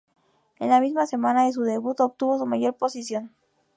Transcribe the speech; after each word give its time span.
En 0.57 0.69
la 0.69 0.79
misma 0.79 1.05
semana 1.05 1.45
de 1.45 1.51
su 1.53 1.61
debut, 1.61 1.99
obtuvo 1.99 2.39
su 2.39 2.47
mayor 2.47 2.73
posición. 2.75 3.35